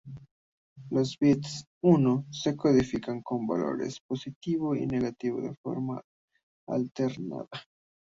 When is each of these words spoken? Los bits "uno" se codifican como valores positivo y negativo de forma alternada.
Los 0.89 1.15
bits 1.19 1.65
"uno" 1.83 2.25
se 2.31 2.55
codifican 2.57 3.21
como 3.21 3.53
valores 3.53 3.99
positivo 4.01 4.73
y 4.75 4.87
negativo 4.87 5.41
de 5.41 5.53
forma 5.61 6.01
alternada. 6.67 7.45